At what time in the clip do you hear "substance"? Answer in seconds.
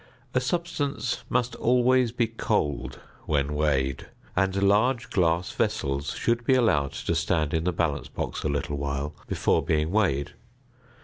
0.41-1.23